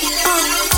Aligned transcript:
oh, 0.00 0.77